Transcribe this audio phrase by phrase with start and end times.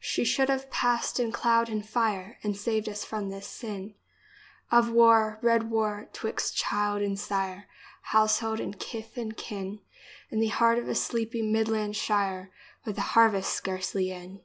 [0.00, 3.94] She should have passed in cloud and fire And saved us from this sin
[4.70, 7.68] Of war— red Avar— 'twixt child and sire,
[8.02, 9.80] Household and kith and kin,
[10.28, 12.50] In the heart of a sleepy Midland shire,
[12.84, 14.40] With the harvest scarcely in.